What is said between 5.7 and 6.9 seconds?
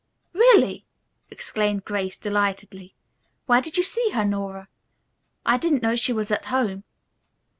know she was at home."